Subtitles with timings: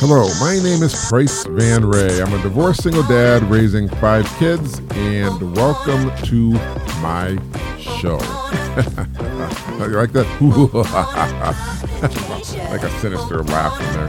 [0.00, 2.22] Hello, my name is Price Van Ray.
[2.22, 6.52] I'm a divorced single dad raising five kids, and welcome to
[7.02, 7.36] my
[7.80, 8.16] show.
[9.82, 10.24] you like that?
[12.70, 14.08] like a sinister laugh in there.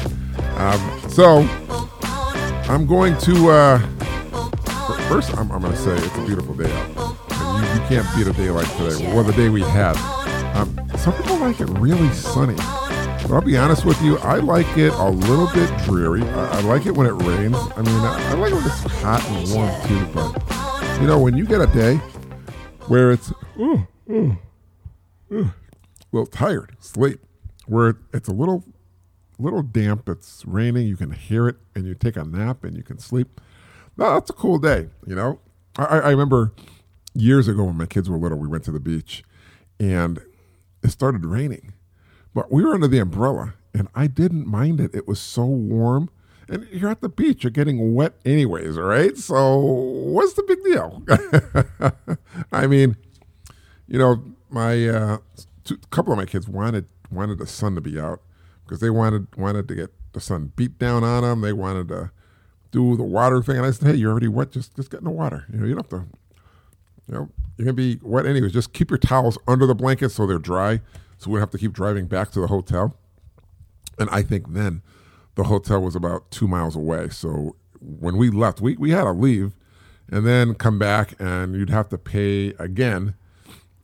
[0.62, 0.80] Um,
[1.10, 1.40] so,
[2.72, 3.80] I'm going to, uh,
[5.08, 7.18] first, I'm, I'm going to say it's a beautiful day out.
[7.32, 9.98] And you, you can't beat a day like today, or the day we had.
[10.56, 12.58] Um, some people like it really sunny.
[13.30, 16.24] But I'll be honest with you, I like it a little bit dreary.
[16.24, 17.56] I, I like it when it rains.
[17.76, 20.04] I mean, I, I, like it when it's hot and warm too.
[20.16, 21.98] But you know, when you get a day
[22.88, 24.38] where it's oh, oh,
[25.32, 25.54] oh, a
[26.12, 27.20] little tired, sleep,
[27.68, 28.64] where it's a little
[29.38, 32.82] little damp, it's raining, you can hear it, and you take a nap and you
[32.82, 33.40] can sleep.
[33.96, 34.88] No, that's a cool day.
[35.06, 35.40] You know,
[35.78, 36.52] I, I remember
[37.14, 39.24] years ago when my kids were little, we went to the beach,
[39.80, 40.20] and
[40.82, 41.74] it started raining
[42.40, 44.96] but we were under the umbrella and I didn't mind it.
[44.96, 46.10] It was so warm.
[46.48, 49.18] And you're at the beach, you're getting wet anyways, all right?
[49.18, 51.04] So what's the big deal?
[52.54, 52.96] I mean,
[53.90, 55.18] you know, my uh,
[55.66, 58.22] two, couple of my kids wanted wanted the sun to be out
[58.64, 61.42] because they wanted wanted to get the sun beat down on them.
[61.42, 62.10] They wanted to
[62.72, 64.52] do the water thing, and I said, "Hey, you're already wet.
[64.52, 65.44] Just just get in the water.
[65.52, 66.08] You know, you don't have to.
[67.06, 68.54] You know, you're gonna be wet anyways.
[68.54, 70.80] Just keep your towels under the blanket so they're dry."
[71.20, 72.98] So we'd have to keep driving back to the hotel.
[74.00, 74.82] And I think then
[75.36, 77.10] the hotel was about two miles away.
[77.10, 79.54] So when we left, we, we had to leave
[80.12, 83.14] and then come back, and you'd have to pay again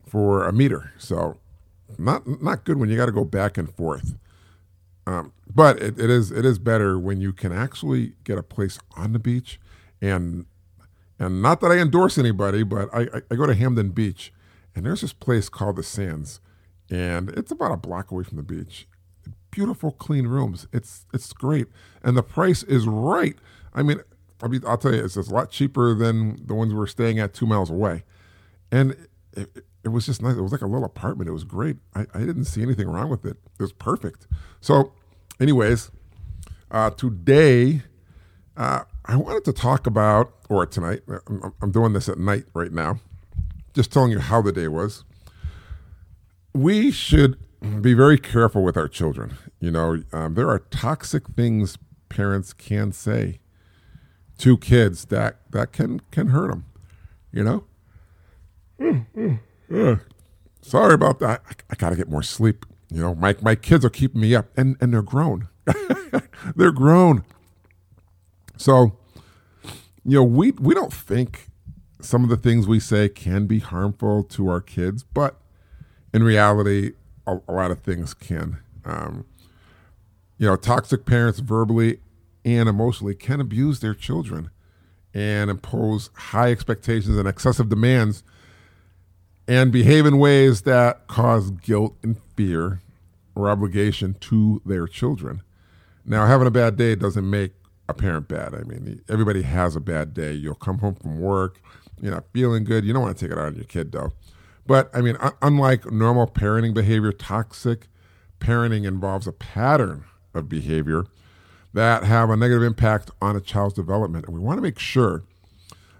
[0.06, 0.92] for a meter.
[0.98, 1.38] So
[1.98, 4.16] not not good when you got to go back and forth.
[5.06, 8.78] Um, but it, it is it is better when you can actually get a place
[8.96, 9.60] on the beach,
[10.00, 10.46] and
[11.18, 14.32] and not that I endorse anybody, but I, I, I go to Hampton Beach,
[14.74, 16.40] and there's this place called the Sands,
[16.90, 18.86] and it's about a block away from the beach.
[19.50, 20.66] Beautiful, clean rooms.
[20.72, 21.66] It's it's great,
[22.02, 23.36] and the price is right.
[23.74, 24.00] I mean,
[24.42, 27.18] I mean, I'll tell you, it's, it's a lot cheaper than the ones we're staying
[27.18, 28.04] at two miles away,
[28.70, 28.92] and
[29.32, 30.36] it, it, it was just nice.
[30.36, 31.28] It was like a little apartment.
[31.28, 31.76] It was great.
[31.94, 33.38] I, I didn't see anything wrong with it.
[33.58, 34.26] It was perfect.
[34.60, 34.92] So,
[35.40, 35.90] anyways,
[36.70, 37.82] uh, today
[38.56, 41.00] uh, I wanted to talk about, or tonight.
[41.26, 43.00] I'm, I'm doing this at night right now,
[43.74, 45.04] just telling you how the day was
[46.56, 47.38] we should
[47.80, 49.36] be very careful with our children.
[49.60, 51.78] You know, um, there are toxic things
[52.08, 53.40] parents can say
[54.38, 56.64] to kids that that can can hurt them.
[57.32, 57.64] You know.
[58.80, 59.40] Mm,
[59.70, 60.00] mm.
[60.60, 61.42] Sorry about that.
[61.48, 62.66] I, I got to get more sleep.
[62.90, 65.48] You know, my my kids are keeping me up, and and they're grown.
[66.56, 67.24] they're grown.
[68.56, 68.96] So,
[70.04, 71.48] you know, we we don't think
[72.00, 75.40] some of the things we say can be harmful to our kids, but
[76.16, 76.92] in reality,
[77.26, 78.56] a, a lot of things can.
[78.86, 79.26] Um,
[80.38, 81.98] you know, toxic parents verbally
[82.42, 84.48] and emotionally can abuse their children
[85.12, 88.22] and impose high expectations and excessive demands
[89.46, 92.80] and behave in ways that cause guilt and fear
[93.34, 95.42] or obligation to their children.
[96.06, 97.52] Now, having a bad day doesn't make
[97.90, 98.54] a parent bad.
[98.54, 100.32] I mean, everybody has a bad day.
[100.32, 101.60] You'll come home from work,
[102.00, 102.86] you're not feeling good.
[102.86, 104.12] You don't want to take it out on your kid, though.
[104.66, 107.88] But I mean, unlike normal parenting behavior, toxic
[108.40, 110.04] parenting involves a pattern
[110.34, 111.04] of behavior
[111.72, 114.26] that have a negative impact on a child's development.
[114.26, 115.24] And we want to make sure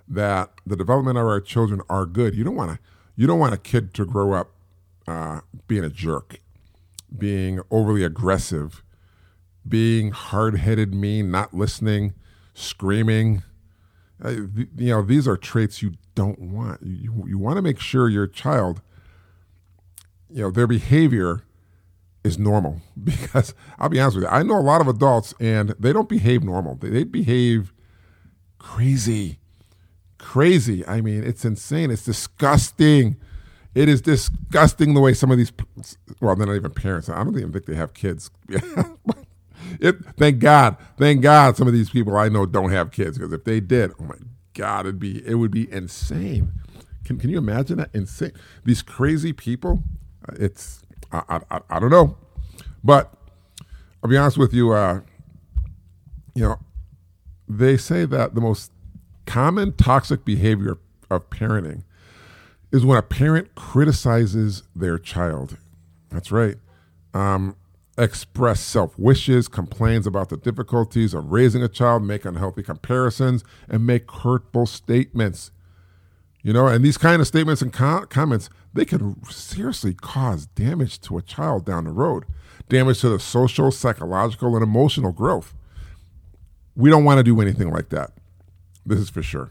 [0.09, 2.34] that the development of our children are good.
[2.34, 2.78] You don't want to
[3.15, 4.53] you don't want a kid to grow up
[5.06, 6.41] uh, being a jerk,
[7.16, 8.82] being overly aggressive,
[9.66, 12.15] being hard headed, mean, not listening,
[12.53, 13.43] screaming.
[14.22, 16.81] Uh, you know, these are traits you don't want.
[16.82, 18.81] You, you want to make sure your child,
[20.28, 21.44] you know, their behavior
[22.25, 22.81] is normal.
[23.04, 26.09] Because I'll be honest with you, I know a lot of adults and they don't
[26.09, 26.75] behave normal.
[26.75, 27.72] They, they behave
[28.59, 29.38] crazy.
[30.19, 30.84] Crazy.
[30.88, 31.93] I mean, it's insane.
[31.93, 33.16] It's disgusting.
[33.76, 35.52] It is disgusting the way some of these,
[36.20, 37.08] well, they're not even parents.
[37.08, 38.31] I don't even think they have kids.
[39.79, 43.32] it, thank God, thank God some of these people I know don't have kids because
[43.32, 44.17] if they did, oh my
[44.56, 46.53] God, it'd be it would be insane.
[47.05, 47.91] Can can you imagine that?
[47.94, 48.32] Insane.
[48.64, 49.82] These crazy people.
[50.26, 50.82] Uh, it's
[51.12, 52.17] I, I, I don't know,
[52.82, 53.12] but
[54.03, 54.73] I'll be honest with you.
[54.73, 55.03] Uh,
[56.35, 56.58] you know,
[57.49, 58.73] they say that the most
[59.26, 60.79] common toxic behavior
[61.11, 61.85] of parenting
[62.73, 65.58] is when a parent criticizes their child.
[66.11, 66.56] That's right.
[67.14, 67.56] Um,
[67.98, 73.87] express self wishes, complains about the difficulties of raising a child, make unhealthy comparisons, and
[73.87, 75.50] make hurtful statements.
[76.43, 81.00] You know, and these kind of statements and com- comments, they can seriously cause damage
[81.02, 82.25] to a child down the road,
[82.69, 85.54] damage to the social, psychological, and emotional growth.
[86.76, 88.12] we don't want to do anything like that.
[88.84, 89.50] This is for sure.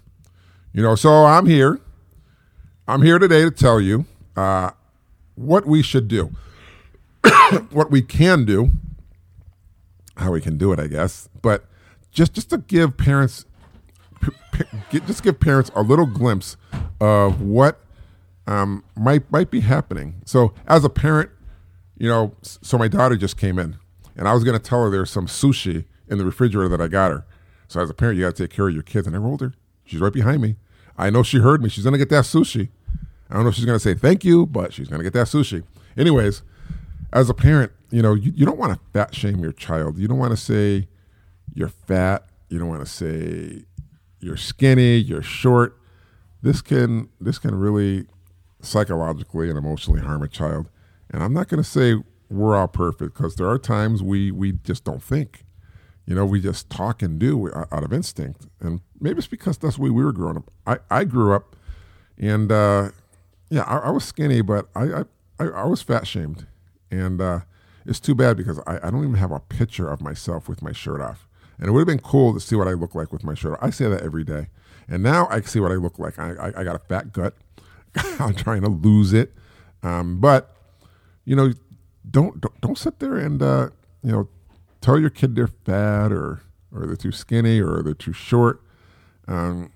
[0.72, 1.80] You know, so I'm here.
[2.88, 4.06] I'm here today to tell you
[4.36, 4.72] uh,
[5.36, 6.32] what we should do,
[7.72, 8.72] what we can do,
[10.18, 11.30] how we can do it, I guess.
[11.42, 11.66] But
[12.12, 13.46] just just to give parents,
[14.92, 16.58] just give parents a little glimpse
[17.00, 17.82] of what
[18.48, 20.22] um, might might be happening.
[20.26, 21.30] So as a parent,
[21.98, 23.78] you know, so my daughter just came in,
[24.16, 26.88] and I was going to tell her there's some sushi in the refrigerator that I
[26.88, 27.26] got her.
[27.68, 29.08] So as a parent, you got to take care of your kids.
[29.08, 29.54] And I rolled her.
[29.84, 30.56] She's right behind me.
[30.98, 31.70] I know she heard me.
[31.70, 32.70] She's going to get that sushi.
[33.30, 35.14] I don't know if she's going to say thank you, but she's going to get
[35.14, 35.64] that sushi.
[35.98, 36.44] Anyways,
[37.14, 39.98] as a parent, you know, you, you don't want to fat shame your child.
[39.98, 40.88] You don't want to say
[41.54, 42.28] you're fat.
[42.50, 43.66] You don't want to say
[44.20, 45.78] you're skinny, you're short.
[46.42, 48.08] This can this can really
[48.62, 50.70] psychologically and emotionally harm a child.
[51.10, 51.96] And I'm not going to say
[52.30, 55.46] we're all perfect because there are times we we just don't think.
[56.06, 58.46] You know, we just talk and do out of instinct.
[58.60, 60.52] And maybe it's because that's the way we were growing up.
[60.68, 61.56] I, I grew up
[62.18, 62.90] and uh,
[63.50, 65.04] yeah, I, I, was skinny, but I,
[65.40, 66.46] I, I was fat shamed.
[66.92, 67.40] And uh,
[67.86, 70.72] it's too bad because I, I don't even have a picture of myself with my
[70.72, 71.28] shirt off.
[71.58, 73.54] And it would have been cool to see what I look like with my shirt
[73.54, 73.60] off.
[73.62, 74.48] I say that every day.
[74.88, 76.20] And now I see what I look like.
[76.20, 77.36] I, I, I got a fat gut.
[78.20, 79.34] I'm trying to lose it.
[79.82, 80.56] Um, but,
[81.24, 81.54] you know,
[82.10, 83.70] don't, don't, don't sit there and, uh,
[84.04, 84.30] you know,
[84.82, 86.42] tell your kid they're fat or
[86.76, 88.62] or they're too skinny or they're too short.
[89.28, 89.72] Um,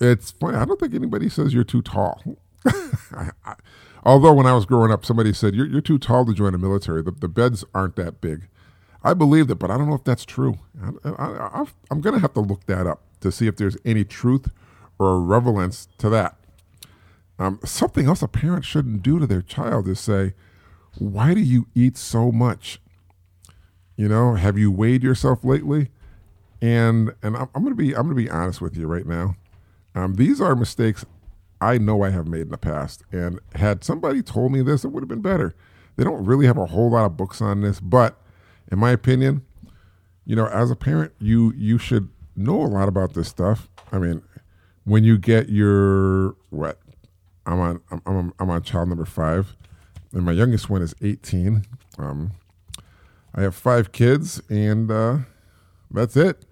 [0.00, 0.56] it's funny.
[0.56, 2.22] I don't think anybody says you're too tall.
[4.04, 6.58] Although when I was growing up, somebody said you're, you're too tall to join the
[6.58, 7.02] military.
[7.02, 8.48] The, the beds aren't that big.
[9.04, 10.58] I believed it, but I don't know if that's true.
[11.04, 14.48] I, am going to have to look that up to see if there's any truth
[14.98, 16.36] or relevance to that.
[17.38, 20.34] Um, something else a parent shouldn't do to their child is say,
[20.98, 22.80] "Why do you eat so much?"
[23.96, 25.88] You know, have you weighed yourself lately?
[26.60, 29.34] And and I'm, I'm gonna be I'm gonna be honest with you right now.
[29.94, 31.04] Um, these are mistakes
[31.62, 33.04] I know I have made in the past.
[33.12, 35.54] And had somebody told me this, it would have been better.
[35.96, 38.20] They don't really have a whole lot of books on this, but
[38.70, 39.42] in my opinion,
[40.24, 43.68] you know, as a parent, you you should know a lot about this stuff.
[43.92, 44.22] I mean,
[44.84, 46.80] when you get your what?
[47.46, 49.56] I'm on I'm I'm, I'm on child number five,
[50.12, 51.64] and my youngest one is 18.
[51.98, 52.32] Um,
[53.34, 55.18] I have five kids, and uh,
[55.90, 56.44] that's it.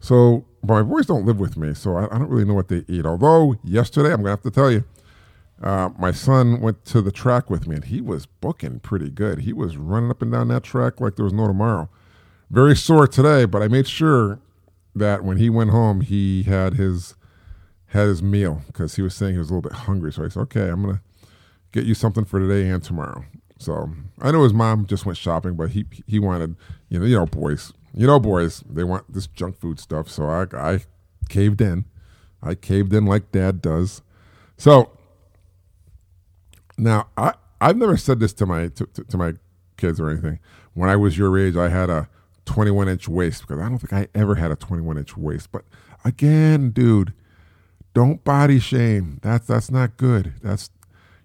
[0.00, 2.84] So my boys don't live with me, so I, I, don't really know what they
[2.88, 3.06] eat.
[3.06, 4.84] Although yesterday, I'm gonna have to tell you,
[5.62, 9.40] uh, my son went to the track with me, and he was booking pretty good.
[9.40, 11.88] He was running up and down that track like there was no tomorrow.
[12.50, 14.40] Very sore today, but I made sure
[14.94, 17.14] that when he went home, he had his
[17.86, 20.12] had his meal because he was saying he was a little bit hungry.
[20.12, 21.00] So I said, "Okay, I'm gonna
[21.72, 23.24] get you something for today and tomorrow."
[23.58, 23.90] So
[24.20, 26.56] I know his mom just went shopping, but he he wanted
[26.88, 30.08] you know you know boys you know boys they want this junk food stuff.
[30.08, 30.80] So I I
[31.28, 31.84] caved in,
[32.42, 34.02] I caved in like Dad does.
[34.56, 34.92] So
[36.78, 39.34] now I I've never said this to my to, to, to my
[39.76, 40.38] kids or anything.
[40.74, 42.08] When I was your age, I had a
[42.46, 45.50] 21 inch waist because I don't think I ever had a 21 inch waist.
[45.52, 45.64] But
[46.04, 47.12] again, dude,
[47.94, 49.18] don't body shame.
[49.22, 50.34] That's that's not good.
[50.42, 50.70] That's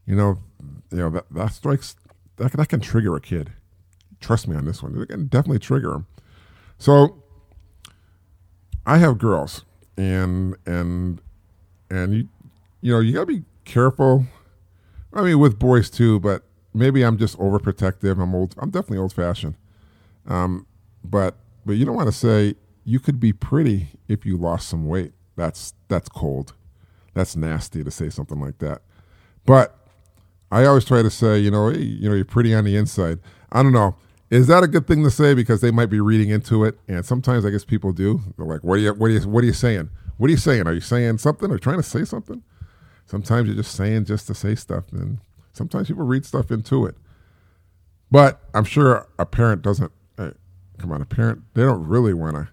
[0.06, 0.40] you know
[0.92, 1.95] you know that that strikes
[2.38, 3.54] that, that can trigger a kid.
[4.19, 5.00] Trust me on this one.
[5.00, 6.07] It can definitely trigger them.
[6.78, 7.22] So
[8.86, 9.64] I have girls,
[9.98, 11.22] and and
[11.90, 12.28] and you
[12.82, 14.26] you know you gotta be careful.
[15.14, 18.22] I mean, with boys too, but maybe I'm just overprotective.
[18.22, 18.56] I'm old.
[18.58, 19.56] I'm definitely old fashioned.
[20.28, 20.66] Um,
[21.04, 24.88] but but you don't want to say you could be pretty if you lost some
[24.88, 25.14] weight.
[25.36, 26.54] That's that's cold.
[27.14, 28.82] That's nasty to say something like that.
[29.46, 29.76] But
[30.52, 33.20] I always try to say, you know, hey, you know, you're pretty on the inside.
[33.52, 33.96] I don't know.
[34.30, 36.80] Is that a good thing to say because they might be reading into it?
[36.88, 38.22] And sometimes I guess people do.
[38.38, 38.94] They're like, "What are you?
[38.94, 39.22] What are you?
[39.28, 39.90] What are you saying?
[40.18, 40.68] What are you saying?
[40.68, 42.42] Are you saying something or trying to say something?"
[43.06, 45.20] Sometimes you're just saying just to say stuff, and
[45.54, 46.96] sometimes people read stuff into it.
[48.10, 49.92] But I'm sure a parent doesn't.
[50.18, 50.32] Hey,
[50.80, 52.48] come on, a parent they don't really want to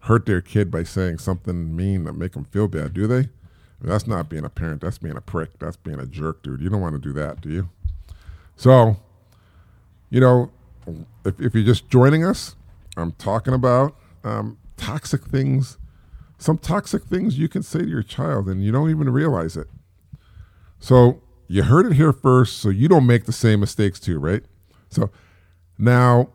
[0.00, 3.28] hurt their kid by saying something mean that make them feel bad, do they?
[3.82, 4.80] That's not being a parent.
[4.80, 5.58] That's being a prick.
[5.58, 6.60] That's being a jerk, dude.
[6.60, 7.68] You don't want to do that, do you?
[8.56, 8.96] So,
[10.10, 10.50] you know,
[11.24, 12.56] if, if you're just joining us,
[12.96, 15.78] I'm talking about um, toxic things,
[16.38, 19.68] some toxic things you can say to your child and you don't even realize it.
[20.78, 24.42] So, you heard it here first, so you don't make the same mistakes too, right?
[24.88, 25.10] So,
[25.78, 26.30] now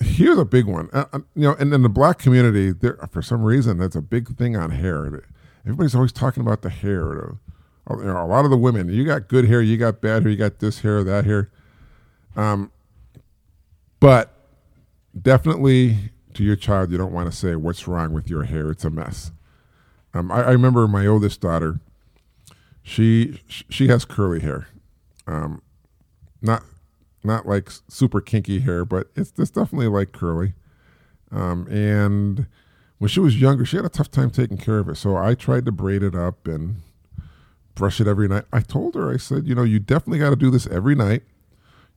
[0.00, 0.88] here's a big one.
[0.92, 4.02] Uh, uh you know, and in the black community, there for some reason that's a
[4.02, 5.22] big thing on hair
[5.64, 7.36] everybody's always talking about the hair.
[7.90, 10.30] You know, a lot of the women, you got good hair, you got bad hair,
[10.30, 11.50] you got this hair, that hair.
[12.36, 12.70] Um,
[14.04, 14.34] but
[15.18, 15.96] definitely
[16.34, 18.70] to your child, you don't want to say, What's wrong with your hair?
[18.70, 19.32] It's a mess.
[20.12, 21.80] Um, I, I, remember my oldest daughter,
[22.82, 24.68] she she has curly hair.
[25.26, 25.62] Um,
[26.42, 26.64] not
[27.24, 30.52] not like super kinky hair, but it's, it's definitely like curly.
[31.32, 32.46] Um, and
[32.98, 34.96] when she was younger, she had a tough time taking care of it.
[34.96, 36.82] So I tried to braid it up and
[37.74, 38.44] brush it every night.
[38.52, 41.22] I told her, I said, you know, you definitely got to do this every night.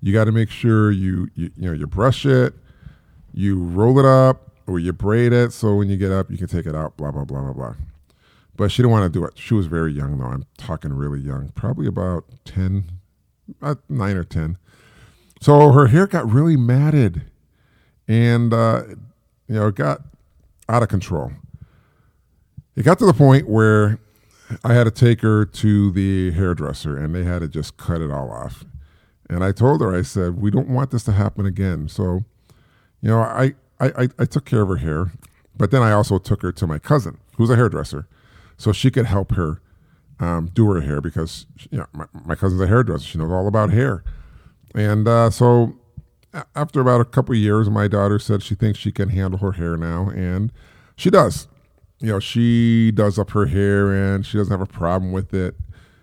[0.01, 2.53] You got to make sure you, you you know you brush it,
[3.33, 6.47] you roll it up, or you braid it so when you get up you can
[6.47, 6.97] take it out.
[6.97, 7.75] Blah blah blah blah blah.
[8.55, 9.37] But she didn't want to do it.
[9.37, 10.25] She was very young though.
[10.25, 12.85] I'm talking really young, probably about ten,
[13.61, 14.57] about nine or ten.
[15.41, 17.23] So her hair got really matted,
[18.07, 18.83] and uh,
[19.47, 20.01] you know it got
[20.69, 21.31] out of control.
[22.75, 23.99] It got to the point where
[24.63, 28.11] I had to take her to the hairdresser, and they had to just cut it
[28.11, 28.63] all off.
[29.29, 31.89] And I told her, I said, we don't want this to happen again.
[31.89, 32.23] So,
[33.01, 35.11] you know, I, I, I took care of her hair,
[35.55, 38.07] but then I also took her to my cousin, who's a hairdresser,
[38.57, 39.61] so she could help her
[40.19, 43.05] um, do her hair because you know, my, my, cousin's a hairdresser.
[43.05, 44.03] She knows all about hair.
[44.73, 45.77] And uh, so
[46.55, 49.77] after about a couple years, my daughter said she thinks she can handle her hair
[49.77, 50.51] now, and
[50.95, 51.47] she does.
[51.99, 55.55] You know, she does up her hair, and she doesn't have a problem with it.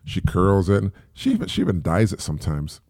[0.05, 2.81] She curls it, and she even she even dyes it sometimes,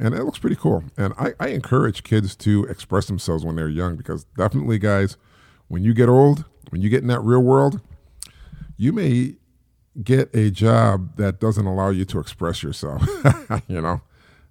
[0.00, 0.82] and it looks pretty cool.
[0.96, 5.18] And I, I encourage kids to express themselves when they're young because definitely, guys,
[5.68, 7.80] when you get old, when you get in that real world,
[8.78, 9.34] you may
[10.02, 13.06] get a job that doesn't allow you to express yourself.
[13.68, 14.00] you know,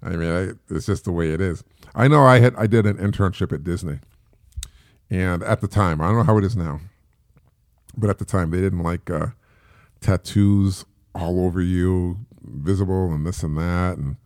[0.03, 1.63] I mean, I, it's just the way it is.
[1.96, 4.00] I know I had I did an internship at Disney,
[5.10, 6.79] and at the time, I don't know how it is now,
[7.98, 9.27] but at the time they didn't like uh,
[10.00, 14.18] tattoos all over you, visible and this and that, and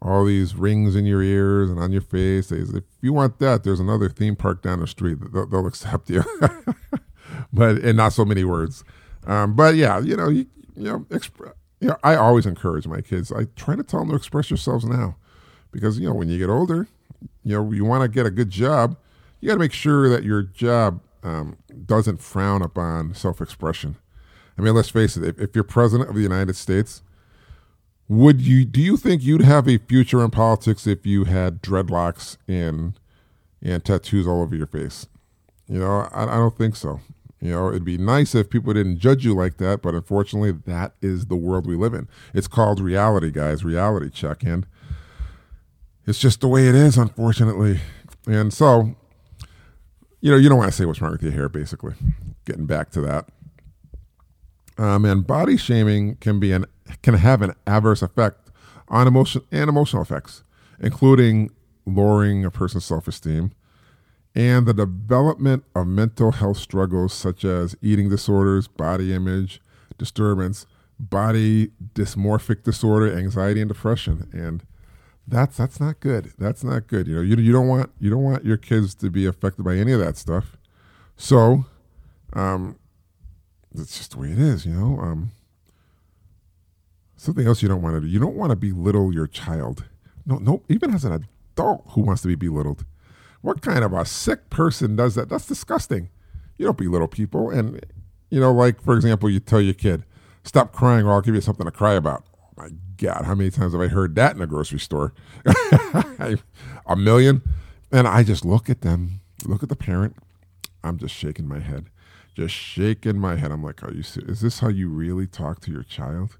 [0.00, 2.52] all these rings in your ears and on your face.
[2.52, 5.18] If you want that, there's another theme park down the street.
[5.32, 6.22] They'll, they'll accept you,
[7.52, 8.84] but in not so many words.
[9.26, 13.00] Um, but yeah, you know, you, you know, exp- you know, I always encourage my
[13.00, 13.32] kids.
[13.32, 15.16] I try to tell them to express yourselves now,
[15.72, 16.88] because you know, when you get older,
[17.44, 18.96] you know, you want to get a good job.
[19.40, 23.96] You got to make sure that your job um, doesn't frown upon self-expression.
[24.56, 25.24] I mean, let's face it.
[25.24, 27.02] If, if you're president of the United States,
[28.08, 28.64] would you?
[28.64, 32.98] Do you think you'd have a future in politics if you had dreadlocks and
[33.62, 35.06] and tattoos all over your face?
[35.68, 37.00] You know, I, I don't think so.
[37.40, 40.94] You know, it'd be nice if people didn't judge you like that, but unfortunately, that
[41.00, 42.08] is the world we live in.
[42.34, 43.64] It's called reality, guys.
[43.64, 44.66] Reality check, and
[46.06, 47.80] it's just the way it is, unfortunately.
[48.26, 48.96] And so,
[50.20, 51.94] you know, you don't want to say what's wrong with your hair, basically.
[52.44, 53.28] Getting back to that.
[54.78, 56.64] Um, and body shaming can be an
[57.02, 58.50] can have an adverse effect
[58.88, 60.44] on emotion and emotional effects,
[60.80, 61.50] including
[61.84, 63.52] lowering a person's self-esteem,
[64.34, 69.60] and the development of mental health struggles such as eating disorders, body image
[69.98, 70.64] disturbance,
[70.98, 74.28] body dysmorphic disorder, anxiety and depression.
[74.32, 74.62] And
[75.26, 76.32] that's that's not good.
[76.38, 77.06] That's not good.
[77.06, 79.76] You know, you, you don't want you don't want your kids to be affected by
[79.76, 80.56] any of that stuff.
[81.16, 81.66] So,
[82.32, 82.78] um,
[83.74, 84.98] it's just the way it is, you know.
[85.00, 85.30] Um,
[87.16, 88.06] something else you don't want to do.
[88.06, 89.84] You don't want to belittle your child.
[90.24, 92.84] No, no, even as an adult who wants to be belittled.
[93.40, 95.28] What kind of a sick person does that?
[95.28, 96.10] That's disgusting.
[96.56, 97.50] You don't belittle people.
[97.50, 97.84] And,
[98.30, 100.04] you know, like, for example, you tell your kid,
[100.42, 102.24] stop crying or I'll give you something to cry about.
[102.36, 105.12] Oh my God, how many times have I heard that in a grocery store?
[106.86, 107.42] a million.
[107.92, 110.16] And I just look at them, look at the parent.
[110.82, 111.86] I'm just shaking my head,
[112.38, 113.50] just shaking my head.
[113.50, 114.00] I'm like, are you?
[114.00, 116.38] Is this how you really talk to your child?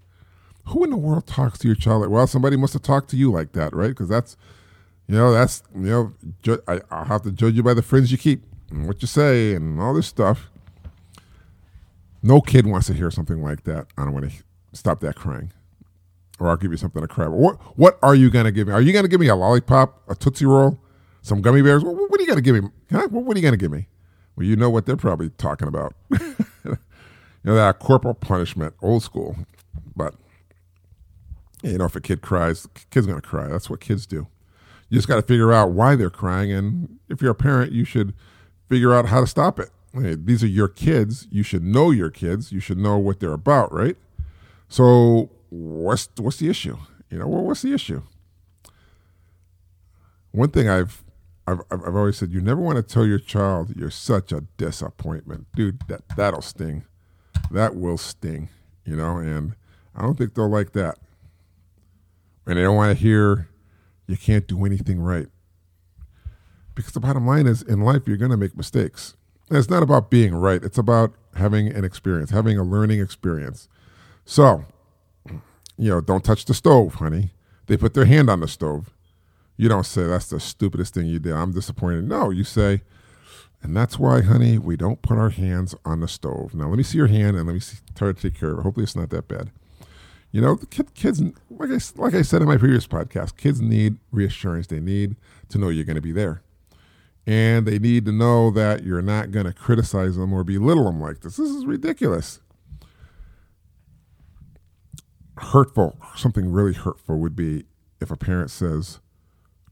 [0.66, 3.16] Who in the world talks to your child like, well, somebody must have talked to
[3.16, 3.88] you like that, right?
[3.88, 4.36] Because that's
[5.08, 6.12] you know, that's you know,
[6.42, 9.08] ju- I, I'll have to judge you by the friends you keep and what you
[9.08, 10.50] say and all this stuff.
[12.22, 13.88] No kid wants to hear something like that.
[13.96, 14.36] I don't want to
[14.74, 15.52] stop that crying,
[16.38, 17.38] or I'll give you something to cry about.
[17.38, 18.72] What What are you gonna give me?
[18.72, 20.78] Are you gonna give me a lollipop, a tootsie roll,
[21.22, 21.82] some gummy bears?
[21.82, 22.70] What, what are you gonna give me?
[22.92, 23.08] Huh?
[23.08, 23.88] What, what are you gonna give me?
[24.38, 25.94] Well, you know what they're probably talking about.
[26.20, 26.76] you
[27.42, 29.36] know that corporal punishment, old school.
[29.96, 30.14] But
[31.60, 33.48] you know, if a kid cries, kid's gonna cry.
[33.48, 34.28] That's what kids do.
[34.90, 36.52] You just got to figure out why they're crying.
[36.52, 38.14] And if you're a parent, you should
[38.68, 39.70] figure out how to stop it.
[39.92, 41.26] Hey, these are your kids.
[41.32, 42.52] You should know your kids.
[42.52, 43.96] You should know what they're about, right?
[44.68, 46.76] So what's what's the issue?
[47.10, 48.02] You know, well, what's the issue?
[50.30, 51.02] One thing I've
[51.48, 55.46] I've I've always said, you never want to tell your child you're such a disappointment,
[55.54, 55.80] dude.
[55.88, 56.84] That that'll sting.
[57.50, 58.50] That will sting.
[58.84, 59.54] You know, and
[59.94, 60.98] I don't think they'll like that.
[62.46, 63.48] And they don't want to hear
[64.06, 65.28] you can't do anything right.
[66.74, 69.14] Because the bottom line is in life, you're going to make mistakes.
[69.48, 73.68] And it's not about being right, it's about having an experience, having a learning experience.
[74.24, 74.64] So,
[75.76, 77.32] you know, don't touch the stove, honey.
[77.66, 78.90] They put their hand on the stove.
[79.58, 81.34] You don't say, that's the stupidest thing you did.
[81.34, 82.04] I'm disappointed.
[82.04, 82.82] No, you say,
[83.60, 86.54] and that's why, honey, we don't put our hands on the stove.
[86.54, 88.60] Now, let me see your hand and let me see, try to take care of
[88.60, 88.62] it.
[88.62, 89.50] Hopefully, it's not that bad.
[90.30, 93.60] You know, the kid, kids, like I, like I said in my previous podcast, kids
[93.60, 94.68] need reassurance.
[94.68, 95.16] They need
[95.48, 96.42] to know you're going to be there.
[97.26, 101.00] And they need to know that you're not going to criticize them or belittle them
[101.00, 101.36] like this.
[101.36, 102.40] This is ridiculous.
[105.36, 107.64] Hurtful, something really hurtful would be
[108.00, 109.00] if a parent says,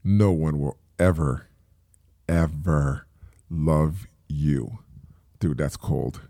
[0.03, 1.47] No one will ever,
[2.27, 3.07] ever
[3.49, 4.79] love you.
[5.39, 6.21] Dude, that's cold.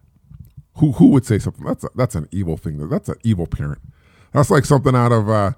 [0.78, 1.66] Who who would say something?
[1.66, 2.88] That's a, that's an evil thing.
[2.90, 3.82] That's an evil parent.
[4.34, 5.54] That's like something out of uh,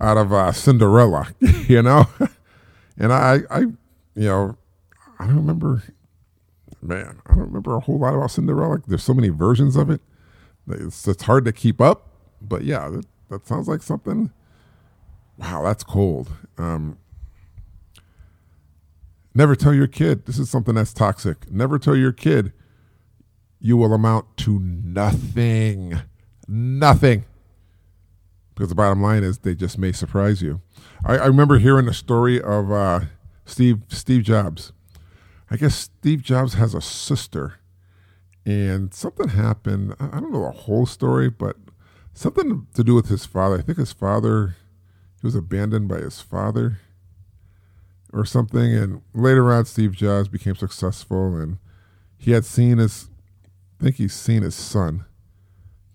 [0.00, 2.06] out of uh, Cinderella, you know.
[2.98, 3.76] and I I you
[4.14, 4.56] know
[5.18, 5.82] I don't remember.
[6.82, 8.82] Man, I don't remember a whole lot about Cinderella.
[8.86, 10.00] There's so many versions of it.
[10.68, 12.08] It's, it's hard to keep up.
[12.40, 14.32] But yeah, that, that sounds like something.
[15.38, 16.30] Wow, that's cold.
[16.58, 16.98] Um,
[19.34, 21.50] Never tell your kid, this is something that's toxic.
[21.50, 22.52] Never tell your kid
[23.58, 26.00] you will amount to nothing.
[26.48, 27.24] Nothing.
[28.54, 30.60] Because the bottom line is they just may surprise you.
[31.04, 33.00] I, I remember hearing the story of uh,
[33.46, 34.72] Steve Steve Jobs.
[35.50, 37.54] I guess Steve Jobs has a sister,
[38.44, 39.94] and something happened.
[39.98, 41.56] I don't know the whole story, but
[42.12, 43.58] something to do with his father.
[43.58, 44.56] I think his father
[45.20, 46.78] he was abandoned by his father
[48.12, 48.74] or something.
[48.74, 51.58] And later on, Steve Jobs became successful, and
[52.18, 53.08] he had seen his,
[53.80, 55.04] I think he's seen his son,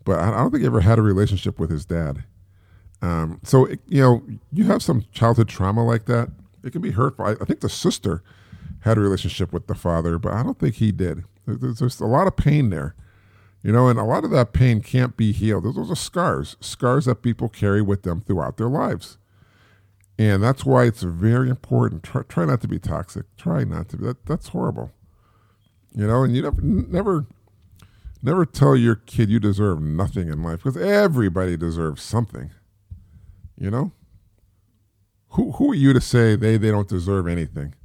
[0.03, 2.24] but I don't think he ever had a relationship with his dad.
[3.01, 6.29] Um, so it, you know, you have some childhood trauma like that.
[6.63, 7.25] It can be hurtful.
[7.25, 8.23] I, I, think the sister
[8.82, 11.23] had a relationship with the father, but I don't think he did.
[11.45, 12.95] There's, there's a lot of pain there,
[13.62, 15.63] you know, and a lot of that pain can't be healed.
[15.63, 19.17] Those are scars, scars that people carry with them throughout their lives.
[20.19, 22.03] And that's why it's very important.
[22.03, 23.25] Try, try not to be toxic.
[23.38, 24.06] Try not to be.
[24.06, 24.91] That, that's horrible.
[25.93, 27.25] You know, and you never, never,
[28.21, 32.51] never tell your kid you deserve nothing in life because everybody deserves something.
[33.60, 33.91] You know?
[35.30, 37.75] Who, who are you to say they, they don't deserve anything?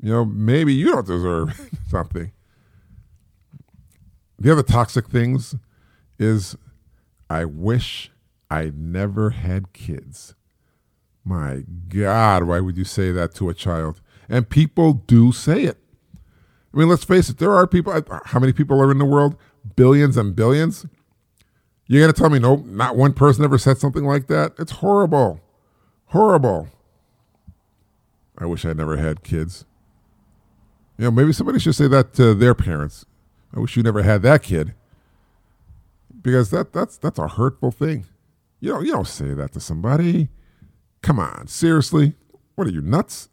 [0.00, 2.32] You know, maybe you don't deserve something.
[4.38, 5.54] The other toxic things
[6.18, 6.56] is
[7.28, 8.10] I wish
[8.50, 10.35] I never had kids.
[11.26, 14.00] My God, why would you say that to a child?
[14.28, 15.76] And people do say it.
[16.72, 19.36] I mean, let's face it, there are people, how many people are in the world?
[19.74, 20.86] Billions and billions.
[21.88, 24.52] You're going to tell me, no, not one person ever said something like that?
[24.56, 25.40] It's horrible.
[26.06, 26.68] Horrible.
[28.38, 29.64] I wish I never had kids.
[30.96, 33.04] You know, maybe somebody should say that to their parents.
[33.54, 34.74] I wish you never had that kid.
[36.22, 38.06] Because that that's that's a hurtful thing.
[38.60, 40.28] You know, you don't say that to somebody.
[41.02, 42.14] Come on, seriously?
[42.54, 43.28] What are you nuts?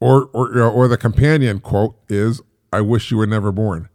[0.00, 2.40] Or or or the companion quote is,
[2.72, 3.88] "I wish you were never born."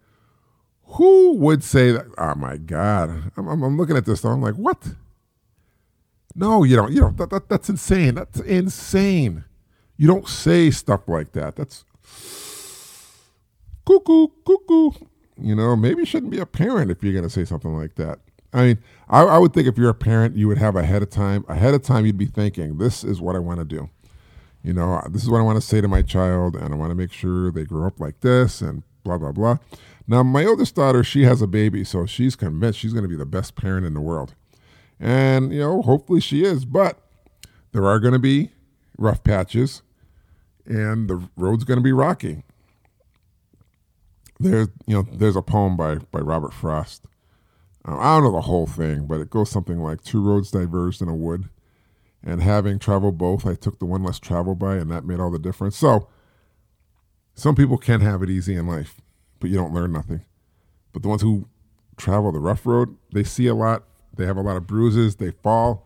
[0.97, 2.05] Who would say that?
[2.17, 3.31] Oh my God!
[3.37, 4.21] I'm, I'm, I'm looking at this.
[4.21, 4.89] Though, I'm like, what?
[6.35, 6.91] No, you don't.
[6.91, 7.17] You don't.
[7.17, 8.15] That, that, that's insane.
[8.15, 9.45] That's insane.
[9.97, 11.55] You don't say stuff like that.
[11.55, 11.85] That's
[13.85, 14.91] cuckoo, cuckoo.
[15.41, 17.95] You know, maybe you shouldn't be a parent if you're going to say something like
[17.95, 18.19] that.
[18.53, 18.77] I mean,
[19.09, 21.43] I, I, would think if you're a parent, you would have ahead of time.
[21.47, 23.89] Ahead of time, you'd be thinking, "This is what I want to do."
[24.63, 26.77] You know, uh, this is what I want to say to my child, and I
[26.77, 29.57] want to make sure they grow up like this, and blah blah blah.
[30.07, 33.15] Now, my oldest daughter, she has a baby, so she's convinced she's going to be
[33.15, 34.35] the best parent in the world,
[34.99, 36.63] and you know, hopefully she is.
[36.63, 36.99] But
[37.71, 38.51] there are going to be
[38.99, 39.81] rough patches,
[40.65, 42.43] and the road's going to be rocky.
[44.39, 47.07] There's, you know, there's a poem by by Robert Frost
[47.87, 51.01] uh, I don't know the whole thing, but it goes something like two roads diverged
[51.01, 51.49] in a wood.
[52.25, 55.31] And having traveled both, I took the one less traveled by, and that made all
[55.31, 55.75] the difference.
[55.75, 56.07] So,
[57.35, 59.01] some people can have it easy in life,
[59.39, 60.21] but you don't learn nothing.
[60.93, 61.49] But the ones who
[61.97, 63.83] travel the rough road, they see a lot,
[64.15, 65.85] they have a lot of bruises, they fall.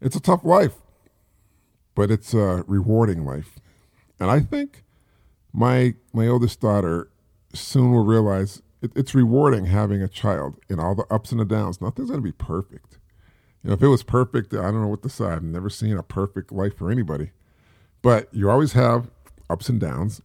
[0.00, 0.76] It's a tough life,
[1.94, 3.58] but it's a rewarding life.
[4.18, 4.84] And I think
[5.52, 7.10] my my oldest daughter
[7.52, 11.44] soon will realize it, it's rewarding having a child in all the ups and the
[11.44, 11.80] downs.
[11.80, 12.98] Nothing's going to be perfect.
[13.62, 15.26] You know, if it was perfect, I don't know what to say.
[15.26, 17.30] I've never seen a perfect life for anybody.
[18.02, 19.10] But you always have
[19.48, 20.20] ups and downs,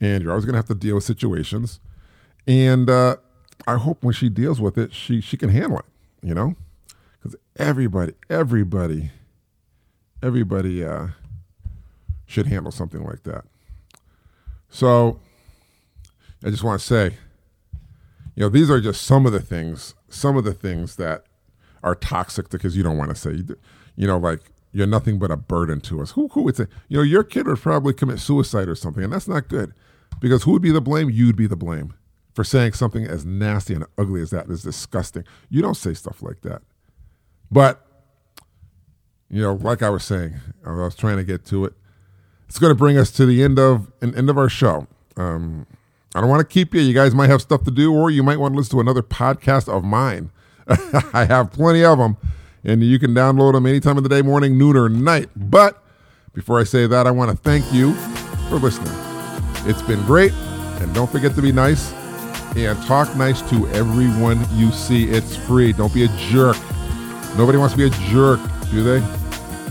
[0.00, 1.80] and you're always going to have to deal with situations.
[2.46, 3.16] And uh,
[3.66, 5.84] I hope when she deals with it, she she can handle it.
[6.22, 6.54] You know,
[7.18, 9.10] because everybody, everybody,
[10.22, 11.08] everybody uh,
[12.26, 13.44] should handle something like that.
[14.70, 15.18] So
[16.44, 17.16] I just want to say,
[18.34, 21.24] you know, these are just some of the things, some of the things that
[21.82, 23.42] are toxic because you don't want to say,
[23.96, 24.40] you know, like
[24.72, 26.12] you're nothing but a burden to us.
[26.12, 29.12] Who, who would say, you know, your kid would probably commit suicide or something, and
[29.12, 29.74] that's not good
[30.20, 31.10] because who would be the blame?
[31.10, 31.94] You'd be the blame
[32.34, 35.24] for saying something as nasty and ugly as that is disgusting.
[35.50, 36.62] You don't say stuff like that.
[37.50, 37.86] But,
[39.28, 41.74] you know, like I was saying, I was trying to get to it.
[42.48, 44.86] It's going to bring us to the end of an end of our show.
[45.16, 45.66] Um,
[46.14, 46.80] I don't want to keep you.
[46.80, 49.02] You guys might have stuff to do, or you might want to listen to another
[49.02, 50.30] podcast of mine.
[51.12, 52.16] I have plenty of them,
[52.64, 55.30] and you can download them any time of the day, morning, noon, or night.
[55.34, 55.82] But
[56.34, 57.94] before I say that, I want to thank you
[58.48, 58.92] for listening.
[59.68, 61.92] It's been great, and don't forget to be nice
[62.56, 65.06] and talk nice to everyone you see.
[65.08, 65.72] It's free.
[65.72, 66.56] Don't be a jerk.
[67.36, 68.98] Nobody wants to be a jerk, do they?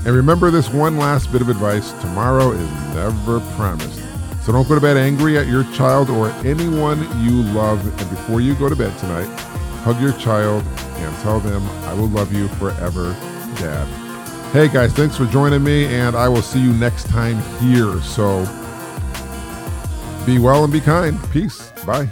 [0.03, 4.00] And remember this one last bit of advice tomorrow is never promised.
[4.43, 7.85] So don't go to bed angry at your child or anyone you love.
[7.85, 9.27] And before you go to bed tonight,
[9.83, 13.15] hug your child and tell them, I will love you forever,
[13.57, 13.87] Dad.
[14.51, 18.01] Hey guys, thanks for joining me, and I will see you next time here.
[18.01, 18.43] So
[20.25, 21.17] be well and be kind.
[21.31, 21.71] Peace.
[21.85, 22.09] Bye.